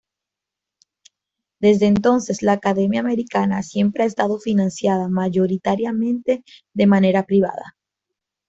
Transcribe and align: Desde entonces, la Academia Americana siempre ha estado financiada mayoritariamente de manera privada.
Desde 1.59 1.85
entonces, 1.85 2.41
la 2.41 2.53
Academia 2.53 3.01
Americana 3.01 3.61
siempre 3.61 4.01
ha 4.01 4.07
estado 4.07 4.39
financiada 4.39 5.07
mayoritariamente 5.09 6.43
de 6.73 6.87
manera 6.87 7.21
privada. 7.27 7.75